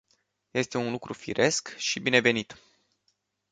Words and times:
Este 0.53 0.77
un 0.79 0.91
lucru 0.91 1.13
firesc 1.13 1.75
și 1.77 1.99
binevenit. 1.99 2.57